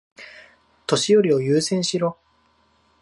[0.87, 2.17] 年寄りを優先しろ。